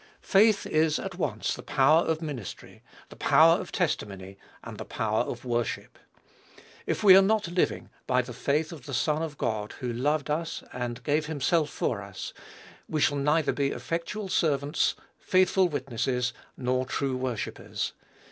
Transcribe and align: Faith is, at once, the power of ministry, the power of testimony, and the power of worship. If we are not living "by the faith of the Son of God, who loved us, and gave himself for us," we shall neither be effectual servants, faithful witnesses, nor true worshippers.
Faith 0.25 0.65
is, 0.65 0.97
at 0.97 1.19
once, 1.19 1.53
the 1.53 1.61
power 1.61 2.01
of 2.01 2.23
ministry, 2.23 2.81
the 3.09 3.15
power 3.15 3.59
of 3.61 3.71
testimony, 3.71 4.35
and 4.63 4.79
the 4.79 4.83
power 4.83 5.21
of 5.25 5.45
worship. 5.45 5.99
If 6.87 7.03
we 7.03 7.15
are 7.15 7.21
not 7.21 7.49
living 7.49 7.91
"by 8.07 8.23
the 8.23 8.33
faith 8.33 8.71
of 8.71 8.87
the 8.87 8.95
Son 8.95 9.21
of 9.21 9.37
God, 9.37 9.73
who 9.73 9.93
loved 9.93 10.31
us, 10.31 10.63
and 10.73 11.03
gave 11.03 11.27
himself 11.27 11.69
for 11.69 12.01
us," 12.01 12.33
we 12.89 12.99
shall 12.99 13.19
neither 13.19 13.53
be 13.53 13.69
effectual 13.69 14.27
servants, 14.27 14.95
faithful 15.19 15.67
witnesses, 15.69 16.33
nor 16.57 16.83
true 16.87 17.15
worshippers. 17.15 17.93